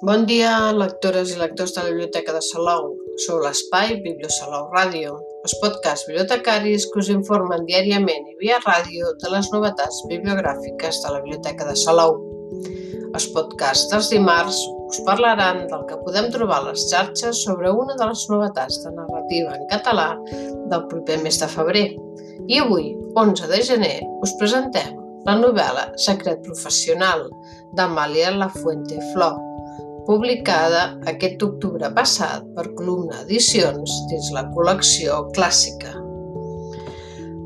Bon 0.00 0.22
dia, 0.30 0.70
lectores 0.70 1.32
i 1.34 1.38
lectors 1.40 1.72
de 1.74 1.82
la 1.82 1.88
Biblioteca 1.90 2.30
de 2.30 2.38
Salou. 2.46 2.92
Sou 3.24 3.40
l'espai 3.42 3.96
Bibliosalou 4.04 4.68
Ràdio, 4.70 5.16
els 5.42 5.54
podcasts 5.58 6.06
bibliotecaris 6.06 6.84
que 6.92 7.00
us 7.02 7.08
informen 7.10 7.64
diàriament 7.66 8.28
i 8.30 8.36
via 8.38 8.60
ràdio 8.62 9.08
de 9.18 9.32
les 9.32 9.48
novetats 9.50 9.98
bibliogràfiques 10.12 11.00
de 11.02 11.10
la 11.10 11.18
Biblioteca 11.24 11.66
de 11.66 11.74
Salou. 11.80 12.14
Els 13.08 13.26
podcasts 13.34 13.90
dels 13.90 14.12
dimarts 14.14 14.60
us 14.86 15.02
parlaran 15.08 15.64
del 15.66 15.82
que 15.90 15.98
podem 16.04 16.30
trobar 16.30 16.60
a 16.60 16.68
les 16.68 16.86
xarxes 16.92 17.42
sobre 17.48 17.74
una 17.74 17.98
de 17.98 18.08
les 18.12 18.24
novetats 18.30 18.78
de 18.84 18.94
narrativa 19.00 19.58
en 19.58 19.66
català 19.74 20.12
del 20.30 20.86
proper 20.94 21.18
mes 21.26 21.42
de 21.42 21.50
febrer. 21.56 21.88
I 22.46 22.62
avui, 22.62 22.92
11 23.18 23.50
de 23.50 23.62
gener, 23.72 23.98
us 24.22 24.38
presentem 24.38 24.94
la 25.26 25.34
novel·la 25.42 25.88
Secret 26.06 26.46
Professional 26.46 27.26
d'Amàlia 27.74 28.30
Lafuente 28.38 29.02
Flor, 29.10 29.47
publicada 30.08 30.82
aquest 31.10 31.42
octubre 31.44 31.90
passat 31.96 32.46
per 32.56 32.70
Columna 32.78 33.20
Edicions 33.26 33.92
dins 34.08 34.30
la 34.32 34.46
col·lecció 34.54 35.20
clàssica. 35.36 35.92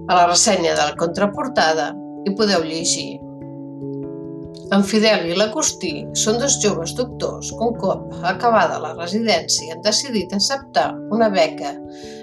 A 0.06 0.14
la 0.14 0.28
ressenya 0.30 0.76
de 0.78 0.86
la 0.86 0.96
contraportada 1.00 1.90
hi 2.22 2.34
podeu 2.38 2.62
llegir 2.62 3.10
en 4.72 4.84
Fidel 4.88 5.26
i 5.28 5.34
l'Agustí 5.36 5.90
són 6.16 6.38
dos 6.40 6.54
joves 6.62 6.94
doctors 6.96 7.50
que 7.58 7.66
un 7.66 7.74
cop 7.80 8.14
acabada 8.30 8.78
la 8.80 8.94
residència 8.94 9.74
han 9.74 9.82
decidit 9.84 10.32
acceptar 10.32 10.86
una 11.12 11.28
beca 11.34 11.74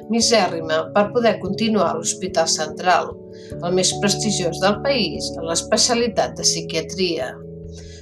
misèrrima 0.10 0.80
per 0.96 1.04
poder 1.14 1.36
continuar 1.44 1.92
a 1.92 2.00
l'Hospital 2.00 2.50
Central, 2.50 3.12
el 3.60 3.78
més 3.78 3.92
prestigiós 4.02 4.64
del 4.64 4.80
país 4.88 5.30
en 5.36 5.46
l'especialitat 5.52 6.34
de 6.40 6.48
psiquiatria. 6.48 7.30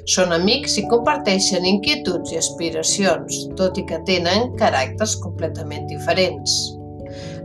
Són 0.07 0.31
amics 0.31 0.77
i 0.79 0.85
comparteixen 0.87 1.65
inquietuds 1.67 2.31
i 2.31 2.37
aspiracions, 2.39 3.41
tot 3.59 3.75
i 3.75 3.83
que 3.89 3.97
tenen 4.07 4.53
caràcters 4.61 5.17
completament 5.19 5.89
diferents. 5.89 6.53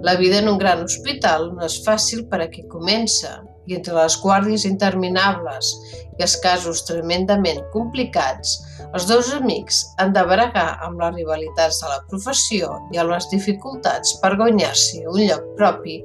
La 0.07 0.15
vida 0.21 0.39
en 0.39 0.51
un 0.53 0.61
gran 0.61 0.85
hospital 0.85 1.49
no 1.57 1.67
és 1.67 1.81
fàcil 1.83 2.23
per 2.31 2.39
a 2.45 2.47
qui 2.53 2.63
comença, 2.71 3.41
i 3.67 3.77
entre 3.79 3.95
les 3.97 4.17
guàrdies 4.23 4.67
interminables 4.69 5.73
i 6.19 6.25
els 6.25 6.35
casos 6.45 6.83
tremendament 6.89 7.63
complicats, 7.73 8.59
els 8.93 9.07
dos 9.09 9.31
amics 9.33 9.79
han 10.03 10.11
de 10.13 10.23
bregar 10.29 10.67
amb 10.85 11.01
les 11.01 11.15
rivalitats 11.15 11.79
de 11.81 11.89
la 11.89 12.01
professió 12.11 12.75
i 12.93 13.01
amb 13.01 13.15
les 13.15 13.29
dificultats 13.31 14.19
per 14.21 14.35
guanyar-s'hi 14.41 15.07
un 15.09 15.23
lloc 15.23 15.47
propi, 15.61 15.97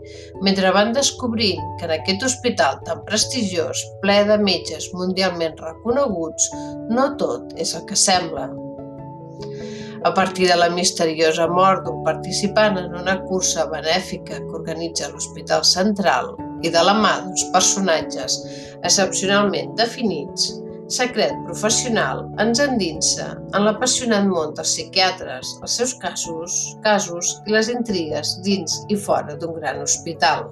mentre 0.45 0.71
van 0.77 0.93
descobrint 0.95 1.65
que 1.79 1.89
en 1.89 1.97
aquest 1.97 2.23
hospital 2.29 2.79
tan 2.87 3.03
prestigiós, 3.09 3.83
ple 4.05 4.21
de 4.29 4.39
metges 4.39 4.87
mundialment 4.95 5.59
reconeguts, 5.59 6.47
no 6.93 7.11
tot 7.19 7.57
és 7.59 7.75
el 7.75 7.83
que 7.89 7.99
sembla. 7.99 8.47
A 10.07 10.13
partir 10.15 10.47
de 10.47 10.55
la 10.55 10.69
misteriosa 10.71 11.49
mort 11.51 11.83
d'un 11.83 12.03
participant 12.05 12.77
en 12.79 12.93
una 12.95 13.19
cursa 13.27 13.65
benèfica 13.67 14.37
que 14.39 14.59
organitza 14.61 15.09
l'Hospital 15.11 15.65
Central, 15.67 16.37
i 16.63 16.71
de 16.73 16.83
la 16.83 16.95
mà 16.97 17.17
d'uns 17.23 17.49
personatges 17.53 18.39
excepcionalment 18.87 19.75
definits, 19.77 20.51
Secret 20.87 21.33
Professional 21.43 22.21
ens 22.39 22.61
endinsa 22.63 23.33
en 23.35 23.65
l'apassionant 23.65 24.29
món 24.31 24.53
dels 24.55 24.71
psiquiatres, 24.71 25.49
els 25.59 25.73
seus 25.79 25.93
casos, 25.99 26.55
casos 26.85 27.33
i 27.45 27.55
les 27.55 27.67
intrigues 27.73 28.37
dins 28.45 28.77
i 28.87 28.95
fora 28.95 29.35
d'un 29.35 29.57
gran 29.59 29.81
hospital. 29.83 30.47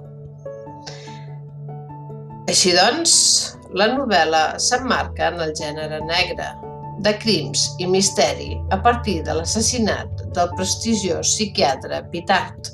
Així 2.52 2.76
doncs, 2.76 3.16
la 3.80 3.88
novel·la 3.94 4.44
s'emmarca 4.62 5.32
en 5.32 5.40
el 5.46 5.56
gènere 5.56 6.02
negre, 6.04 6.52
de 7.04 7.12
crims 7.20 7.64
i 7.80 7.88
misteri 7.88 8.54
a 8.72 8.78
partir 8.84 9.22
de 9.24 9.34
l'assassinat 9.36 10.22
del 10.36 10.52
prestigiós 10.56 11.32
psiquiatre 11.32 12.02
Pitart, 12.12 12.70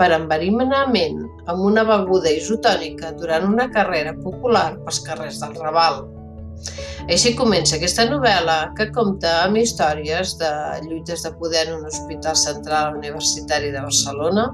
per 0.00 0.10
enverinament 0.16 1.22
amb 1.46 1.62
una 1.70 1.84
beguda 1.88 2.32
isotònica 2.32 3.14
durant 3.20 3.46
una 3.48 3.70
carrera 3.72 4.14
popular 4.22 4.74
pels 4.84 5.00
carrers 5.06 5.40
del 5.42 5.56
Raval. 5.60 6.04
Així 7.12 7.34
comença 7.38 7.76
aquesta 7.76 8.06
novel·la 8.08 8.56
que 8.78 8.88
compta 8.94 9.32
amb 9.44 9.60
històries 9.60 10.32
de 10.40 10.50
lluites 10.86 11.22
de 11.26 11.32
poder 11.40 11.66
en 11.68 11.74
un 11.76 11.84
hospital 11.90 12.38
central 12.40 12.96
universitari 12.96 13.70
de 13.74 13.82
Barcelona, 13.84 14.48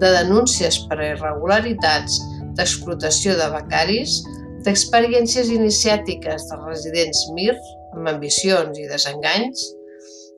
de 0.00 0.12
denúncies 0.16 0.78
per 0.88 1.00
irregularitats, 1.10 2.20
d'explotació 2.56 3.36
de 3.40 3.50
becaris, 3.56 4.20
d'experiències 4.64 5.52
iniciàtiques 5.52 6.48
dels 6.48 6.64
residents 6.68 7.26
MIR 7.36 7.58
amb 7.96 8.14
ambicions 8.14 8.78
i 8.78 8.88
desenganys, 8.88 9.68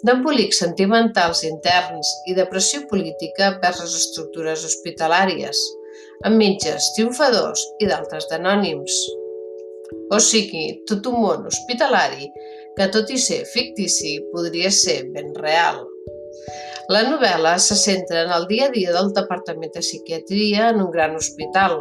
d'embolics 0.07 0.59
sentimentals 0.63 1.45
interns 1.47 2.11
i 2.27 2.35
de 2.39 2.47
pressió 2.51 2.83
política 2.91 3.53
vers 3.63 3.83
les 3.85 3.95
estructures 4.01 4.65
hospitalàries, 4.69 5.61
amb 6.27 6.39
metges 6.43 6.91
triomfadors 6.97 7.63
i 7.83 7.91
d'altres 7.91 8.27
d'anònims. 8.31 8.97
O 10.13 10.19
sigui, 10.23 10.67
tot 10.89 11.07
un 11.11 11.21
món 11.23 11.47
hospitalari 11.51 12.29
que, 12.77 12.89
tot 12.95 13.11
i 13.15 13.19
ser 13.21 13.43
fictici, 13.53 14.17
podria 14.33 14.73
ser 14.75 15.03
ben 15.15 15.33
real. 15.39 15.83
La 16.91 17.03
novel·la 17.07 17.53
se 17.63 17.77
centra 17.79 18.25
en 18.25 18.33
el 18.35 18.47
dia 18.51 18.67
a 18.67 18.73
dia 18.75 18.93
del 18.95 19.13
Departament 19.15 19.71
de 19.75 19.83
Psiquiatria 19.85 20.71
en 20.73 20.81
un 20.83 20.91
gran 20.91 21.15
hospital, 21.15 21.77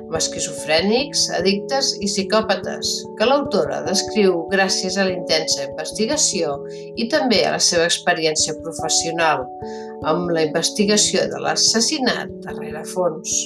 amb 0.00 0.16
esquizofrènics, 0.18 1.28
addictes 1.38 1.92
i 2.00 2.08
psicòpates, 2.10 2.90
que 3.18 3.28
l'autora 3.30 3.82
descriu 3.86 4.42
gràcies 4.50 4.98
a 4.98 5.06
la 5.06 5.14
intensa 5.14 5.68
investigació 5.68 6.56
i 6.96 7.06
també 7.12 7.44
a 7.46 7.54
la 7.54 7.62
seva 7.62 7.86
experiència 7.86 8.56
professional, 8.64 9.46
amb 10.02 10.34
la 10.34 10.48
investigació 10.48 11.28
de 11.30 11.38
l'assassinat 11.44 12.34
darrere 12.48 12.82
fons. 12.90 13.38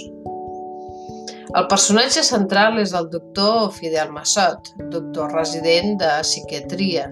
El 1.57 1.65
personatge 1.65 2.21
central 2.27 2.77
és 2.83 2.91
el 2.93 3.07
doctor 3.09 3.71
Fidel 3.73 4.11
Massot, 4.13 4.67
doctor 4.93 5.31
resident 5.33 5.95
de 6.01 6.11
psiquiatria, 6.21 7.07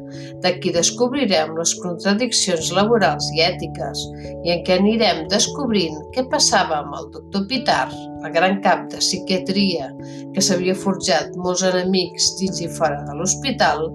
de 0.45 0.53
qui 0.61 0.75
descobrirem 0.75 1.55
les 1.57 1.73
contradiccions 1.81 2.69
laborals 2.77 3.31
i 3.33 3.41
ètiques 3.47 4.03
i 4.45 4.53
en 4.53 4.61
què 4.67 4.77
anirem 4.77 5.25
descobrint 5.33 5.97
què 6.13 6.27
passava 6.35 6.83
amb 6.83 6.99
el 7.01 7.09
doctor 7.17 7.47
Pitar, 7.49 7.89
el 8.27 8.35
gran 8.37 8.61
cap 8.61 8.85
de 8.93 9.01
psiquiatria 9.01 9.89
que 10.35 10.45
s'havia 10.45 10.77
forjat 10.77 11.33
molts 11.41 11.65
enemics 11.65 12.35
dins 12.43 12.61
i 12.61 12.69
fora 12.77 13.01
de 13.09 13.17
l'hospital, 13.17 13.87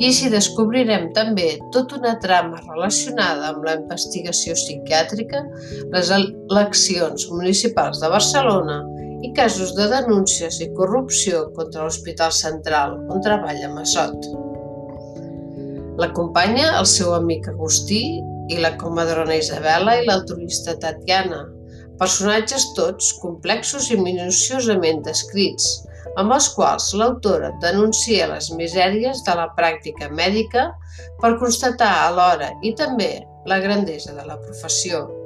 i 0.00 0.08
així 0.08 0.28
descobrirem 0.32 1.08
també 1.16 1.54
tota 1.72 1.96
una 1.96 2.18
trama 2.20 2.60
relacionada 2.68 3.48
amb 3.54 3.64
la 3.64 3.78
investigació 3.80 4.56
psiquiàtrica, 4.60 5.44
les 5.96 6.12
eleccions 6.20 7.28
municipals 7.32 8.04
de 8.04 8.08
Barcelona 8.12 8.80
i 9.26 9.32
casos 9.36 9.74
de 9.76 9.86
denúncies 9.92 10.60
i 10.64 10.70
corrupció 10.76 11.46
contra 11.56 11.84
l'Hospital 11.84 12.32
Central, 12.32 12.96
on 13.12 13.22
treballa 13.24 13.68
Massot. 13.74 14.28
L'acompanya 16.00 16.70
el 16.78 16.88
seu 16.88 17.12
amic 17.16 17.50
Agustí 17.52 18.02
i 18.50 18.58
la 18.62 18.72
comadrona 18.80 19.36
Isabela 19.36 19.98
i 20.00 20.06
l'altruista 20.08 20.76
Tatiana, 20.80 21.44
personatges 22.00 22.70
tots 22.78 23.12
complexos 23.20 23.90
i 23.92 24.00
minuciosament 24.00 25.04
descrits, 25.04 25.68
amb 26.18 26.32
els 26.34 26.48
quals 26.56 26.90
l'autora 26.96 27.52
denuncia 27.62 28.30
les 28.32 28.50
misèries 28.56 29.22
de 29.26 29.36
la 29.36 29.50
pràctica 29.58 30.08
mèdica 30.08 30.70
per 31.20 31.36
constatar 31.42 31.92
alhora 32.08 32.54
i 32.64 32.74
també 32.74 33.12
la 33.46 33.60
grandesa 33.60 34.16
de 34.16 34.24
la 34.26 34.40
professió. 34.40 35.19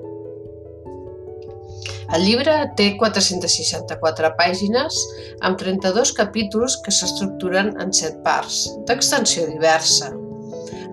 El 2.13 2.27
llibre 2.27 2.55
té 2.77 2.91
464 3.01 4.31
pàgines 4.39 4.99
amb 5.47 5.57
32 5.61 6.13
capítols 6.19 6.77
que 6.85 6.93
s'estructuren 6.93 7.73
en 7.81 7.95
7 7.97 8.21
parts, 8.27 8.67
d'extensió 8.89 9.47
diversa. 9.49 10.11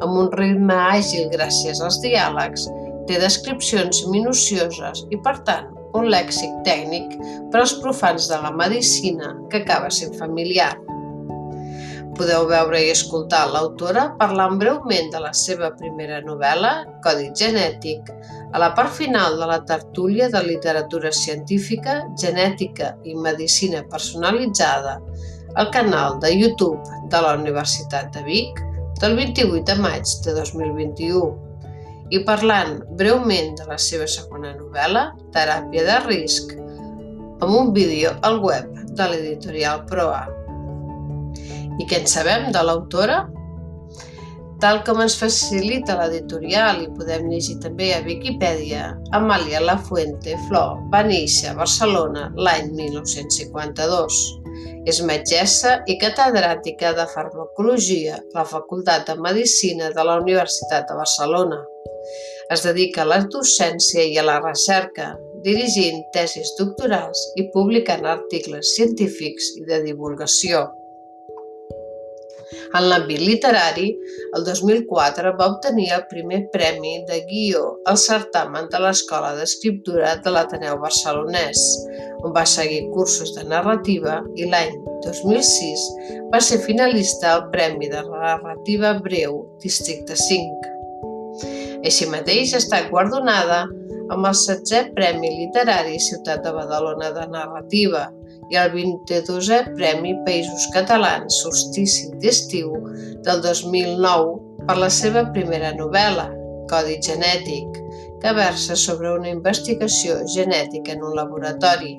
Amb 0.02 0.16
un 0.24 0.31
ritme 0.34 0.78
àgil 0.96 1.28
gràcies 1.34 1.84
als 1.84 2.00
diàlegs, 2.06 2.69
té 3.10 3.19
descripcions 3.19 4.06
minucioses 4.13 5.06
i, 5.10 5.19
per 5.19 5.36
tant, 5.48 5.68
un 5.98 6.08
lèxic 6.08 6.52
tècnic 6.66 7.18
per 7.52 7.62
als 7.62 7.75
profans 7.84 8.30
de 8.31 8.40
la 8.40 8.54
medicina 8.56 9.36
que 9.52 9.62
acaba 9.66 9.92
sent 9.92 10.16
familiar. 10.19 10.74
Podeu 12.18 12.46
veure 12.50 12.80
i 12.84 12.90
escoltar 12.92 13.46
l'autora 13.50 14.10
parlant 14.19 14.58
breument 14.60 15.12
de 15.13 15.19
la 15.24 15.31
seva 15.38 15.69
primera 15.80 16.19
novel·la, 16.25 16.72
Codi 17.06 17.30
genètic, 17.38 18.10
a 18.52 18.60
la 18.60 18.72
part 18.75 18.92
final 18.98 19.38
de 19.40 19.48
la 19.48 19.62
tertúlia 19.68 20.28
de 20.34 20.42
literatura 20.44 21.12
científica, 21.16 22.02
genètica 22.19 22.96
i 23.08 23.16
medicina 23.16 23.84
personalitzada 23.94 24.98
al 25.56 25.72
canal 25.72 26.19
de 26.19 26.34
YouTube 26.36 26.80
de 27.12 27.22
la 27.24 27.38
Universitat 27.40 28.12
de 28.16 28.25
Vic 28.28 28.60
del 29.00 29.16
28 29.16 29.63
de 29.72 29.78
maig 29.80 30.18
de 30.25 30.36
2021 30.36 31.52
i 32.12 32.19
parlant 32.28 32.81
breument 33.00 33.56
de 33.56 33.66
la 33.69 33.80
seva 33.80 34.08
segona 34.08 34.52
novel·la, 34.58 35.08
Teràpia 35.31 35.88
de 35.88 35.98
risc, 36.10 36.52
amb 37.42 37.56
un 37.56 37.72
vídeo 37.74 38.12
al 38.28 38.42
web 38.44 38.68
de 39.00 39.08
l'editorial 39.08 39.86
Proa. 39.88 40.41
I 41.80 41.88
què 41.88 42.02
en 42.02 42.10
sabem 42.10 42.50
de 42.52 42.64
l'autora? 42.66 43.22
Tal 44.62 44.84
com 44.86 45.00
ens 45.02 45.16
facilita 45.18 45.96
l'editorial 45.98 46.84
i 46.84 46.90
podem 46.94 47.32
llegir 47.32 47.56
també 47.64 47.88
a 47.96 48.02
Viquipèdia, 48.06 48.92
Amàlia 49.18 49.62
Lafuente 49.64 50.36
Flor 50.48 50.76
va 50.94 51.02
néixer 51.08 51.50
a 51.50 51.56
Barcelona 51.58 52.28
l'any 52.38 52.70
1952. 52.78 54.20
És 54.92 55.00
metgessa 55.06 55.80
i 55.90 55.96
catedràtica 56.02 56.92
de 56.98 57.08
farmacologia 57.10 58.20
a 58.20 58.22
la 58.36 58.46
Facultat 58.52 59.08
de 59.10 59.16
Medicina 59.18 59.90
de 59.96 60.06
la 60.06 60.20
Universitat 60.22 60.86
de 60.90 60.98
Barcelona. 61.00 61.58
Es 62.54 62.62
dedica 62.68 63.02
a 63.02 63.10
la 63.10 63.22
docència 63.34 64.06
i 64.06 64.18
a 64.22 64.26
la 64.28 64.38
recerca, 64.44 65.16
dirigint 65.46 66.04
tesis 66.14 66.54
doctorals 66.60 67.24
i 67.42 67.48
publicant 67.56 68.06
articles 68.06 68.76
científics 68.76 69.56
i 69.58 69.66
de 69.70 69.82
divulgació. 69.88 70.68
En 72.77 72.88
l'àmbit 72.88 73.21
literari, 73.24 73.88
el 74.38 74.45
2004 74.48 75.33
va 75.39 75.50
obtenir 75.53 75.89
el 75.95 76.06
primer 76.12 76.42
premi 76.53 76.98
de 77.09 77.21
guió 77.30 77.63
al 77.92 78.00
certamen 78.00 78.69
de 78.71 78.81
l'Escola 78.83 79.33
d'Escriptura 79.38 80.15
de 80.24 80.33
l'Ateneu 80.36 80.80
Barcelonès, 80.83 81.63
on 82.24 82.36
va 82.36 82.45
seguir 82.45 82.83
cursos 82.94 83.33
de 83.38 83.45
narrativa 83.50 84.19
i 84.38 84.48
l'any 84.51 84.75
2006 85.06 85.86
va 86.33 86.39
ser 86.44 86.62
finalista 86.63 87.33
al 87.36 87.48
Premi 87.53 87.89
de 87.92 88.03
Narrativa 88.07 88.94
Breu 89.03 89.42
Districte 89.63 90.15
5. 90.15 90.71
Així 91.81 92.07
mateix 92.12 92.53
ha 92.53 92.62
estat 92.62 92.89
guardonada 92.94 93.63
amb 94.12 94.27
el 94.27 94.36
16è 94.36 94.92
Premi 94.95 95.31
Literari 95.39 96.00
Ciutat 96.03 96.44
de 96.45 96.53
Badalona 96.56 97.12
de 97.15 97.25
Narrativa 97.31 98.06
i 98.51 98.57
el 98.59 98.74
22è 98.74 99.62
Premi 99.77 100.12
Països 100.25 100.68
Catalans 100.74 101.38
Solstici 101.44 102.09
d'Estiu 102.19 102.74
del 103.24 103.39
2009 103.45 104.65
per 104.68 104.75
la 104.77 104.89
seva 104.92 105.24
primera 105.31 105.71
novel·la, 105.77 106.27
Codi 106.71 106.98
genètic, 107.03 107.80
que 108.21 108.33
versa 108.36 108.75
sobre 108.75 109.13
una 109.15 109.31
investigació 109.31 110.19
genètica 110.36 110.94
en 110.94 111.07
un 111.07 111.15
laboratori. 111.18 111.95